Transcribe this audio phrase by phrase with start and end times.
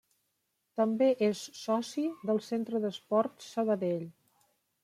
[0.81, 4.05] També és soci del Centre d'Esports Sabadell.